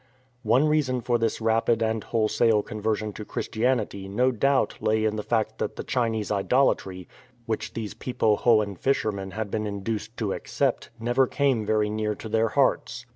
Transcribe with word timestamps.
One 0.41 0.65
reason 0.67 1.01
for 1.01 1.19
this 1.19 1.39
rapid 1.39 1.83
and 1.83 2.03
wholesale 2.03 2.63
conversion 2.63 3.13
to 3.13 3.23
Christianity 3.23 4.07
no 4.09 4.31
doubt 4.31 4.81
lay 4.81 5.05
in 5.05 5.15
the 5.15 5.21
fact 5.21 5.59
that 5.59 5.75
the 5.75 5.83
Chinese 5.83 6.31
idolatry 6.31 7.07
which 7.45 7.73
these 7.75 7.93
Pe 7.93 8.13
po 8.13 8.35
hoan 8.35 8.75
fishermen 8.77 9.29
had 9.29 9.51
been 9.51 9.67
induced 9.67 10.17
to 10.17 10.33
accept 10.33 10.89
never 10.99 11.27
came 11.27 11.67
very 11.67 11.91
near 11.91 12.15
to 12.15 12.27
their 12.29 12.47
hearts. 12.47 13.05